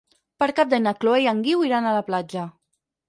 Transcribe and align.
Per 0.43 0.47
Cap 0.59 0.71
d'Any 0.71 0.83
na 0.87 0.93
Chloé 1.03 1.19
i 1.25 1.29
en 1.33 1.43
Guiu 1.49 1.61
iran 1.67 1.89
a 1.91 1.93
la 1.99 2.03
platja. 2.09 2.47